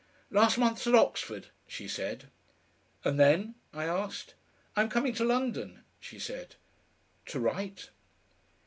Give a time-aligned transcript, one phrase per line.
[0.31, 2.27] "Last months at Oxford," she said.
[3.05, 4.33] "And then?" I asked.
[4.75, 6.55] "I'm coming to London," she said.
[7.27, 7.89] "To write?"